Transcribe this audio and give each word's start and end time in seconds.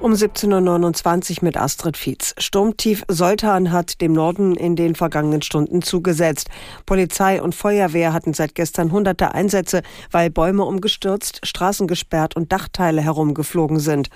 Um 0.00 0.12
17.29 0.12 1.38
Uhr 1.38 1.44
mit 1.44 1.56
Astrid 1.56 1.96
Fietz. 1.96 2.32
Sturmtief 2.38 3.02
Soltan 3.08 3.72
hat 3.72 4.00
dem 4.00 4.12
Norden 4.12 4.54
in 4.54 4.76
den 4.76 4.94
vergangenen 4.94 5.42
Stunden 5.42 5.82
zugesetzt. 5.82 6.50
Polizei 6.86 7.42
und 7.42 7.52
Feuerwehr 7.52 8.12
hatten 8.12 8.32
seit 8.32 8.54
gestern 8.54 8.92
hunderte 8.92 9.34
Einsätze, 9.34 9.82
weil 10.12 10.30
Bäume 10.30 10.64
umgestürzt, 10.64 11.40
Straßen 11.42 11.88
gesperrt 11.88 12.36
und 12.36 12.52
Dachteile 12.52 13.00
herumgeflogen 13.00 13.80
sind. 13.80 14.08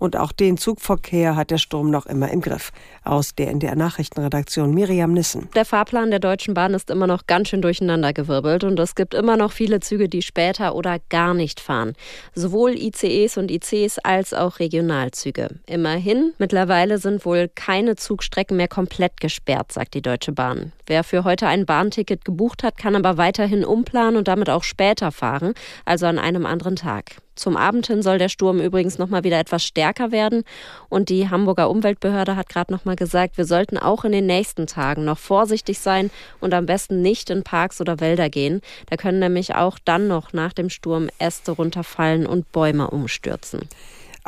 Und 0.00 0.16
auch 0.16 0.32
den 0.32 0.58
Zugverkehr 0.58 1.36
hat 1.36 1.50
der 1.50 1.58
Sturm 1.58 1.90
noch 1.90 2.06
immer 2.06 2.30
im 2.30 2.40
Griff. 2.40 2.70
Aus 3.04 3.34
der 3.34 3.48
NDR 3.48 3.76
Nachrichtenredaktion 3.76 4.72
Miriam 4.72 5.12
Nissen. 5.12 5.48
Der 5.54 5.64
Fahrplan 5.64 6.10
der 6.10 6.20
Deutschen 6.20 6.54
Bahn 6.54 6.74
ist 6.74 6.90
immer 6.90 7.06
noch 7.06 7.26
ganz 7.26 7.48
schön 7.48 7.62
durcheinandergewirbelt 7.62 8.64
und 8.64 8.78
es 8.78 8.94
gibt 8.94 9.14
immer 9.14 9.36
noch 9.36 9.52
viele 9.52 9.80
Züge, 9.80 10.08
die 10.08 10.22
später 10.22 10.74
oder 10.74 10.98
gar 11.08 11.34
nicht 11.34 11.60
fahren. 11.60 11.94
Sowohl 12.34 12.76
ICEs 12.76 13.36
und 13.38 13.50
ICs 13.50 13.98
als 14.00 14.34
auch 14.34 14.58
Regionalzüge. 14.60 15.27
Immerhin, 15.66 16.32
mittlerweile 16.38 16.98
sind 16.98 17.24
wohl 17.24 17.48
keine 17.54 17.96
Zugstrecken 17.96 18.56
mehr 18.56 18.68
komplett 18.68 19.20
gesperrt, 19.20 19.72
sagt 19.72 19.94
die 19.94 20.02
Deutsche 20.02 20.32
Bahn. 20.32 20.72
Wer 20.86 21.04
für 21.04 21.24
heute 21.24 21.46
ein 21.46 21.66
Bahnticket 21.66 22.24
gebucht 22.24 22.62
hat, 22.62 22.76
kann 22.78 22.96
aber 22.96 23.16
weiterhin 23.16 23.64
umplanen 23.64 24.16
und 24.16 24.28
damit 24.28 24.50
auch 24.50 24.62
später 24.62 25.12
fahren, 25.12 25.54
also 25.84 26.06
an 26.06 26.18
einem 26.18 26.46
anderen 26.46 26.76
Tag. 26.76 27.16
Zum 27.38 27.56
Abend 27.56 27.86
hin 27.86 28.02
soll 28.02 28.18
der 28.18 28.28
Sturm 28.28 28.60
übrigens 28.60 28.98
noch 28.98 29.08
mal 29.08 29.22
wieder 29.22 29.38
etwas 29.38 29.62
stärker 29.62 30.10
werden 30.10 30.42
und 30.88 31.08
die 31.08 31.30
Hamburger 31.30 31.70
Umweltbehörde 31.70 32.34
hat 32.34 32.48
gerade 32.48 32.72
noch 32.72 32.84
mal 32.84 32.96
gesagt, 32.96 33.38
wir 33.38 33.44
sollten 33.44 33.78
auch 33.78 34.04
in 34.04 34.10
den 34.10 34.26
nächsten 34.26 34.66
Tagen 34.66 35.04
noch 35.04 35.18
vorsichtig 35.18 35.78
sein 35.78 36.10
und 36.40 36.52
am 36.52 36.66
besten 36.66 37.00
nicht 37.00 37.30
in 37.30 37.44
Parks 37.44 37.80
oder 37.80 38.00
Wälder 38.00 38.28
gehen. 38.28 38.60
Da 38.90 38.96
können 38.96 39.20
nämlich 39.20 39.54
auch 39.54 39.78
dann 39.84 40.08
noch 40.08 40.32
nach 40.32 40.52
dem 40.52 40.68
Sturm 40.68 41.10
Äste 41.20 41.52
runterfallen 41.52 42.26
und 42.26 42.50
Bäume 42.50 42.90
umstürzen. 42.90 43.68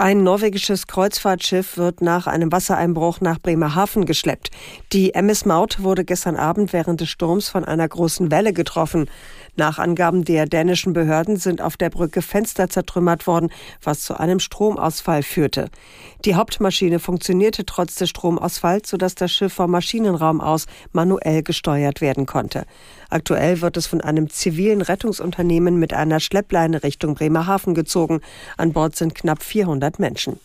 Ein 0.01 0.23
norwegisches 0.23 0.87
Kreuzfahrtschiff 0.87 1.77
wird 1.77 2.01
nach 2.01 2.27
einem 2.27 2.51
Wassereinbruch 2.51 3.21
nach 3.21 3.39
Bremerhaven 3.39 4.07
geschleppt. 4.07 4.51
Die 4.95 5.13
MS 5.13 5.45
Maut 5.45 5.83
wurde 5.83 6.07
gestern 6.07 6.37
Abend 6.37 6.73
während 6.73 7.03
des 7.03 7.11
Sturms 7.11 7.51
von 7.51 7.67
einer 7.67 7.87
großen 7.87 8.31
Welle 8.31 8.55
getroffen. 8.55 9.11
Nach 9.57 9.79
Angaben 9.79 10.25
der 10.25 10.47
dänischen 10.47 10.95
Behörden 10.95 11.37
sind 11.37 11.61
auf 11.61 11.77
der 11.77 11.91
Brücke 11.91 12.23
Fenster 12.23 12.71
zertrümmert 12.71 13.27
worden, 13.27 13.51
was 13.83 14.01
zu 14.01 14.19
einem 14.19 14.41
Stromausfall 14.41 15.23
führte. 15.23 15.69
Die 16.25 16.35
Hauptmaschine 16.35 16.99
funktionierte 16.99 17.67
trotz 17.67 17.97
des 17.97 18.09
Stromausfalls, 18.09 18.89
sodass 18.89 19.17
das 19.17 19.33
Schiff 19.33 19.53
vom 19.53 19.71
Maschinenraum 19.71 20.41
aus 20.41 20.65
manuell 20.93 21.43
gesteuert 21.43 22.01
werden 22.01 22.25
konnte. 22.25 22.65
Aktuell 23.11 23.61
wird 23.61 23.77
es 23.77 23.87
von 23.87 24.01
einem 24.01 24.31
zivilen 24.31 24.81
Rettungsunternehmen 24.81 25.79
mit 25.79 25.93
einer 25.93 26.21
Schleppleine 26.21 26.83
Richtung 26.85 27.17
Bremerhaven 27.17 27.75
gezogen. 27.75 28.21
An 28.57 28.73
Bord 28.73 28.97
sind 28.97 29.15
knapp 29.15 29.43
400 29.43 29.90
Menschen. 29.99 30.39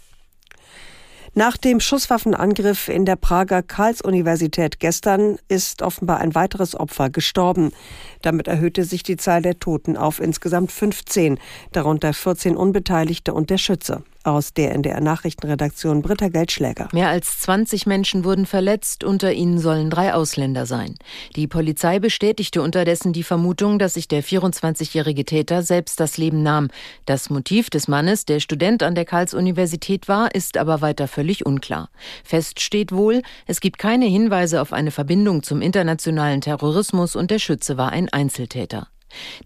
Nach 1.38 1.58
dem 1.58 1.82
Schusswaffenangriff 1.82 2.88
in 2.88 3.04
der 3.04 3.18
Prager 3.18 3.62
Karls-Universität 3.62 4.80
gestern 4.80 5.38
ist 5.50 5.82
offenbar 5.82 6.20
ein 6.20 6.34
weiteres 6.34 6.80
Opfer 6.80 7.10
gestorben. 7.10 7.74
Damit 8.22 8.48
erhöhte 8.48 8.86
sich 8.86 9.04
die 9.04 9.18
Zahl 9.18 9.42
der 9.42 9.60
Toten 9.60 9.98
auf 9.98 10.22
insgesamt 10.22 10.72
15, 10.72 11.38
darunter 11.74 12.14
14 12.14 12.56
Unbeteiligte 12.56 13.34
und 13.34 13.50
der 13.50 13.58
Schütze. 13.58 14.04
Aus 14.26 14.54
der 14.54 14.74
NDR 14.74 15.02
Nachrichtenredaktion 15.02 16.02
Britta 16.02 16.30
Geldschläger. 16.30 16.90
Mehr 16.92 17.10
als 17.10 17.42
20 17.42 17.86
Menschen 17.86 18.24
wurden 18.24 18.48
verletzt, 18.48 19.04
unter 19.04 19.32
ihnen 19.32 19.60
sollen 19.60 19.92
drei 19.92 20.16
Ausländer 20.16 20.66
sein. 20.66 20.96
Die 21.36 21.46
Polizei 21.46 22.00
bestätigte 22.00 22.64
unterdessen 22.64 23.14
die 23.14 23.22
Vermutung, 23.22 23.78
dass 23.78 23.94
sich 23.94 24.08
der 24.08 24.24
24-jährige 24.24 25.26
Täter 25.26 25.62
selbst 25.62 26.00
das 26.00 26.18
Leben 26.18 26.42
nahm. 26.42 26.70
Das 27.06 27.30
Motiv 27.30 27.70
des 27.70 27.88
Mannes, 27.88 28.26
der 28.26 28.40
Student 28.40 28.82
an 28.82 28.96
der 28.96 29.06
Karls-Universität 29.06 30.08
war, 30.08 30.34
ist 30.34 30.58
aber 30.58 30.82
weiter 30.82 31.08
völlig 31.08 31.46
unklar. 31.46 31.90
Fest 32.24 32.62
steht 32.62 32.92
wohl, 32.92 33.22
es 33.46 33.60
gibt 33.60 33.78
keine 33.78 34.06
Hinweise 34.06 34.60
auf 34.60 34.74
eine 34.74 34.90
Verbindung 34.90 35.44
zum 35.44 35.62
internationalen 35.62 36.42
Terrorismus 36.42 37.16
und 37.16 37.30
der 37.30 37.38
Schütze 37.38 37.78
war 37.78 37.92
ein 37.92 38.10
Einzeltäter. 38.10 38.88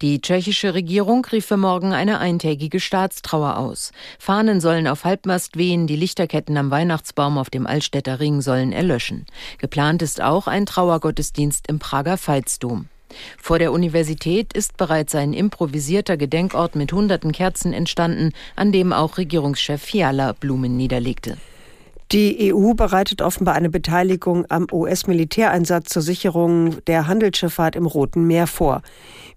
Die 0.02 0.22
tschechische 0.22 0.74
Regierung 0.74 1.26
rief 1.26 1.46
für 1.46 1.58
morgen 1.58 1.94
eine 1.94 2.20
eintägige 2.20 2.80
Staatstrauer 2.80 3.58
aus. 3.58 3.92
Fahnen 4.18 4.62
sollen 4.62 4.88
auf 4.88 5.06
Halbmast 5.06 5.58
wehen, 5.58 5.88
die 5.88 5.96
Lichterketten 5.96 6.58
am 6.58 6.72
Weihnachtsbaum 6.72 7.38
auf 7.38 7.50
dem 7.50 7.68
Altstädter 7.68 8.20
Ring 8.20 8.42
sollen 8.42 8.72
erlöschen. 8.72 9.26
Geplant 9.58 10.02
ist 10.02 10.22
auch 10.22 10.48
ein 10.48 10.66
Trauergottesdienst 10.66 11.68
im 11.68 11.80
Prager 11.80 12.18
Veitsdom. 12.18 12.88
Vor 13.42 13.60
der 13.60 13.72
Universität 13.72 14.54
ist 14.54 14.78
bereits 14.78 15.16
ein 15.16 15.34
improvisierter 15.34 16.18
Gedenkort 16.18 16.76
mit 16.76 16.94
hunderten 16.94 17.32
Kerzen 17.32 17.74
entstanden, 17.74 18.34
an 18.56 18.72
dem 18.72 18.94
auch 18.94 19.18
Regierungschef 19.18 19.82
Fiala 19.82 20.34
Blumen 20.34 20.78
niederlegte. 20.78 21.38
Die 22.12 22.52
EU 22.52 22.74
bereitet 22.74 23.22
offenbar 23.22 23.54
eine 23.54 23.70
Beteiligung 23.70 24.44
am 24.50 24.66
US-Militäreinsatz 24.72 25.90
zur 25.90 26.02
Sicherung 26.02 26.84
der 26.86 27.06
Handelsschifffahrt 27.06 27.76
im 27.76 27.86
Roten 27.86 28.26
Meer 28.26 28.48
vor. 28.48 28.82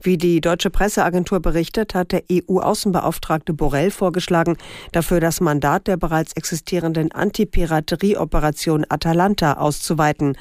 Wie 0.00 0.16
die 0.16 0.40
deutsche 0.40 0.70
Presseagentur 0.70 1.40
berichtet, 1.40 1.94
hat 1.94 2.12
der 2.12 2.22
EU-Außenbeauftragte 2.32 3.52
Borrell 3.52 3.90
vorgeschlagen, 3.90 4.56
dafür 4.92 5.20
das 5.20 5.42
Mandat 5.42 5.86
der 5.86 5.98
bereits 5.98 6.32
existierenden 6.32 7.12
Antipiraterie-Operation 7.12 8.86
Atalanta 8.88 9.58
auszuweiten. 9.58 10.38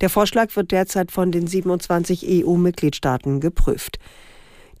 Der 0.00 0.08
Vorschlag 0.08 0.56
wird 0.56 0.72
derzeit 0.72 1.12
von 1.12 1.30
den 1.30 1.46
27 1.46 2.26
EU-Mitgliedstaaten 2.26 3.38
geprüft. 3.40 3.98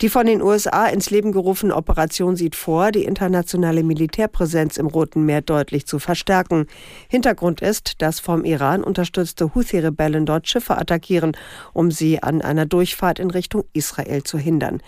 Die 0.02 0.10
von 0.10 0.26
den 0.26 0.42
USA 0.42 0.88
ins 0.88 1.08
Leben 1.08 1.32
gerufene 1.32 1.74
Operation 1.74 2.36
sieht 2.36 2.54
vor, 2.54 2.92
die 2.92 3.04
internationale 3.04 3.82
Militärpräsenz 3.82 4.76
im 4.76 4.88
Roten 4.88 5.24
Meer 5.24 5.40
deutlich 5.40 5.86
zu 5.86 5.98
verstärken. 5.98 6.66
Hintergrund 7.08 7.62
ist, 7.62 8.02
dass 8.02 8.20
vom 8.20 8.44
Iran 8.44 8.84
unterstützte 8.84 9.54
Houthi-Rebellen 9.54 10.26
dort 10.26 10.48
Schiffe 10.48 10.76
attackieren, 10.76 11.34
um 11.72 11.90
sie 11.90 12.22
an 12.22 12.42
einer 12.42 12.66
Durchfahrt 12.66 13.18
in 13.18 13.30
Richtung 13.30 13.64
Israel 13.72 14.22
zu 14.22 14.36
hindern. 14.36 14.82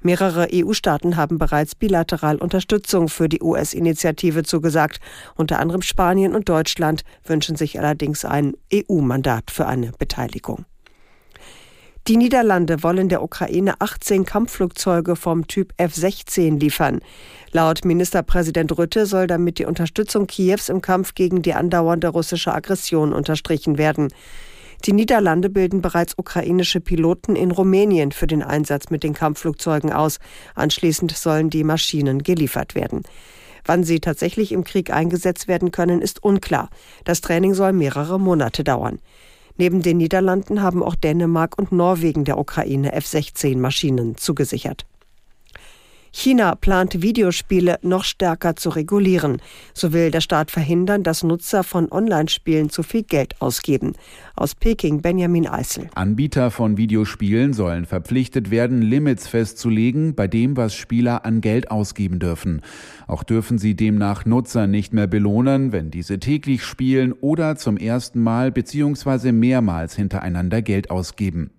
Mehrere 0.00 0.48
EU-Staaten 0.50 1.18
haben 1.18 1.36
bereits 1.36 1.74
bilateral 1.74 2.36
Unterstützung 2.36 3.08
für 3.08 3.28
die 3.28 3.42
US-Initiative 3.42 4.44
zugesagt. 4.44 4.98
Unter 5.34 5.60
anderem 5.60 5.82
Spanien 5.82 6.34
und 6.34 6.48
Deutschland 6.48 7.04
wünschen 7.24 7.56
sich 7.56 7.78
allerdings 7.78 8.24
ein 8.24 8.54
EU-Mandat 8.72 9.50
für 9.50 9.66
eine 9.66 9.92
Beteiligung. 9.98 10.64
Die 12.06 12.18
Niederlande 12.18 12.82
wollen 12.82 13.08
der 13.08 13.22
Ukraine 13.22 13.80
18 13.80 14.26
Kampfflugzeuge 14.26 15.16
vom 15.16 15.46
Typ 15.46 15.72
F-16 15.78 16.60
liefern. 16.60 17.00
Laut 17.50 17.86
Ministerpräsident 17.86 18.76
Rütte 18.76 19.06
soll 19.06 19.26
damit 19.26 19.58
die 19.58 19.64
Unterstützung 19.64 20.26
Kiews 20.26 20.68
im 20.68 20.82
Kampf 20.82 21.14
gegen 21.14 21.40
die 21.40 21.54
andauernde 21.54 22.08
russische 22.08 22.52
Aggression 22.52 23.14
unterstrichen 23.14 23.78
werden. 23.78 24.08
Die 24.84 24.92
Niederlande 24.92 25.48
bilden 25.48 25.80
bereits 25.80 26.12
ukrainische 26.18 26.82
Piloten 26.82 27.36
in 27.36 27.50
Rumänien 27.50 28.12
für 28.12 28.26
den 28.26 28.42
Einsatz 28.42 28.90
mit 28.90 29.02
den 29.02 29.14
Kampfflugzeugen 29.14 29.90
aus. 29.90 30.18
Anschließend 30.54 31.10
sollen 31.12 31.48
die 31.48 31.64
Maschinen 31.64 32.22
geliefert 32.22 32.74
werden. 32.74 33.00
Wann 33.64 33.82
sie 33.82 34.00
tatsächlich 34.00 34.52
im 34.52 34.64
Krieg 34.64 34.92
eingesetzt 34.92 35.48
werden 35.48 35.70
können, 35.70 36.02
ist 36.02 36.22
unklar. 36.22 36.68
Das 37.04 37.22
Training 37.22 37.54
soll 37.54 37.72
mehrere 37.72 38.20
Monate 38.20 38.62
dauern. 38.62 38.98
Neben 39.56 39.82
den 39.82 39.98
Niederlanden 39.98 40.62
haben 40.62 40.82
auch 40.82 40.96
Dänemark 40.96 41.56
und 41.56 41.70
Norwegen 41.70 42.24
der 42.24 42.38
Ukraine 42.38 42.92
F-16-Maschinen 42.92 44.16
zugesichert. 44.16 44.84
China 46.16 46.54
plant 46.54 47.02
Videospiele 47.02 47.80
noch 47.82 48.04
stärker 48.04 48.54
zu 48.54 48.70
regulieren. 48.70 49.42
So 49.74 49.92
will 49.92 50.12
der 50.12 50.20
Staat 50.20 50.52
verhindern, 50.52 51.02
dass 51.02 51.24
Nutzer 51.24 51.64
von 51.64 51.90
Online-Spielen 51.90 52.70
zu 52.70 52.84
viel 52.84 53.02
Geld 53.02 53.34
ausgeben. 53.40 53.94
Aus 54.36 54.54
Peking 54.54 55.02
Benjamin 55.02 55.48
Eisel. 55.48 55.90
Anbieter 55.96 56.52
von 56.52 56.76
Videospielen 56.76 57.52
sollen 57.52 57.84
verpflichtet 57.84 58.52
werden, 58.52 58.80
Limits 58.80 59.26
festzulegen 59.26 60.14
bei 60.14 60.28
dem, 60.28 60.56
was 60.56 60.76
Spieler 60.76 61.24
an 61.24 61.40
Geld 61.40 61.72
ausgeben 61.72 62.20
dürfen. 62.20 62.62
Auch 63.08 63.24
dürfen 63.24 63.58
sie 63.58 63.74
demnach 63.74 64.24
Nutzer 64.24 64.68
nicht 64.68 64.92
mehr 64.92 65.08
belohnen, 65.08 65.72
wenn 65.72 65.90
diese 65.90 66.20
täglich 66.20 66.62
spielen 66.62 67.12
oder 67.12 67.56
zum 67.56 67.76
ersten 67.76 68.22
Mal 68.22 68.52
bzw. 68.52 69.32
mehrmals 69.32 69.96
hintereinander 69.96 70.62
Geld 70.62 70.90
ausgeben. 70.90 71.50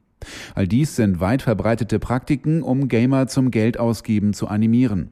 All 0.54 0.68
dies 0.68 0.96
sind 0.96 1.20
weit 1.20 1.42
verbreitete 1.42 2.00
Praktiken, 2.00 2.62
um 2.62 2.88
Gamer 2.88 3.28
zum 3.28 3.52
Geldausgeben 3.52 4.34
zu 4.34 4.48
animieren. 4.48 5.12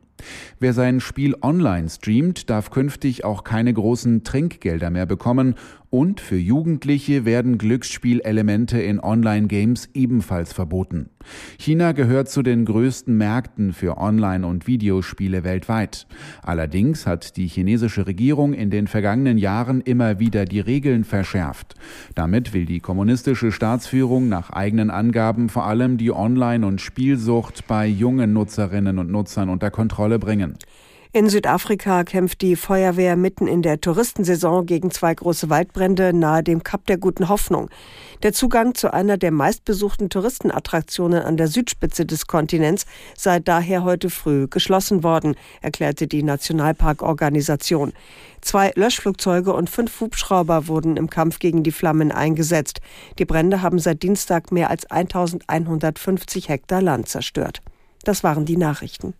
Wer 0.60 0.74
sein 0.74 1.00
Spiel 1.00 1.36
online 1.42 1.90
streamt, 1.90 2.50
darf 2.50 2.70
künftig 2.70 3.26
auch 3.26 3.44
keine 3.44 3.74
großen 3.74 4.24
Trinkgelder 4.24 4.90
mehr 4.90 5.06
bekommen 5.06 5.56
und 5.94 6.20
für 6.20 6.38
Jugendliche 6.38 7.24
werden 7.24 7.60
Glücksspielelemente 7.60 8.82
in 8.82 9.00
Online-Games 9.00 9.90
ebenfalls 9.94 10.52
verboten. 10.52 11.12
China 11.60 11.92
gehört 11.92 12.30
zu 12.30 12.42
den 12.42 12.66
größten 12.66 13.16
Märkten 13.16 13.74
für 13.74 14.00
Online- 14.00 14.48
und 14.48 14.66
Videospiele 14.66 15.44
weltweit. 15.44 16.08
Allerdings 16.42 17.06
hat 17.06 17.38
die 17.38 17.46
chinesische 17.46 18.08
Regierung 18.08 18.54
in 18.54 18.72
den 18.72 18.88
vergangenen 18.88 19.38
Jahren 19.38 19.82
immer 19.82 20.18
wieder 20.18 20.46
die 20.46 20.62
Regeln 20.62 21.04
verschärft. 21.04 21.76
Damit 22.16 22.56
will 22.56 22.66
die 22.66 22.80
kommunistische 22.80 23.52
Staatsführung 23.52 24.28
nach 24.30 24.50
eigenen 24.50 24.90
Angaben 24.90 25.48
vor 25.48 25.68
allem 25.68 26.00
die 26.00 26.12
Online- 26.12 26.66
und 26.66 26.82
Spielsucht 26.82 27.68
bei 27.68 27.86
jungen 27.86 28.34
Nutzerinnen 28.34 28.98
und 28.98 29.12
Nutzern 29.12 29.48
unter 29.48 29.70
Kontrolle 30.14 30.20
bringen. 30.20 30.58
In 31.16 31.30
Südafrika 31.30 32.04
kämpft 32.04 32.42
die 32.42 32.56
Feuerwehr 32.56 33.16
mitten 33.16 33.46
in 33.46 33.62
der 33.62 33.80
Touristensaison 33.80 34.66
gegen 34.66 34.90
zwei 34.90 35.14
große 35.14 35.48
Waldbrände 35.48 36.12
nahe 36.12 36.42
dem 36.42 36.64
Kap 36.64 36.88
der 36.88 36.98
Guten 36.98 37.30
Hoffnung. 37.30 37.70
Der 38.24 38.34
Zugang 38.34 38.74
zu 38.74 38.92
einer 38.92 39.18
der 39.18 39.30
meistbesuchten 39.30 40.10
Touristenattraktionen 40.10 41.22
an 41.22 41.38
der 41.38 41.50
Südspitze 41.50 42.08
des 42.08 42.26
Kontinents 42.26 42.88
sei 43.16 43.40
daher 43.40 43.84
heute 43.84 44.10
früh 44.10 44.48
geschlossen 44.48 45.04
worden, 45.04 45.36
erklärte 45.62 46.08
die 46.08 46.24
Nationalparkorganisation. 46.24 47.94
Zwei 48.42 48.72
Löschflugzeuge 48.74 49.54
und 49.54 49.70
fünf 49.70 50.02
Hubschrauber 50.02 50.68
wurden 50.68 50.98
im 50.98 51.12
Kampf 51.12 51.38
gegen 51.38 51.62
die 51.62 51.72
Flammen 51.72 52.12
eingesetzt. 52.12 52.82
Die 53.20 53.26
Brände 53.26 53.62
haben 53.62 53.78
seit 53.78 54.02
Dienstag 54.02 54.52
mehr 54.52 54.72
als 54.72 54.90
1150 54.90 56.50
Hektar 56.50 56.82
Land 56.82 57.08
zerstört. 57.08 57.62
Das 58.04 58.24
waren 58.24 58.46
die 58.46 58.58
Nachrichten. 58.58 59.14